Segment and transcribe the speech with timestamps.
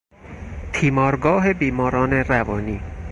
[0.73, 2.81] تیمارگاه بیماران روانی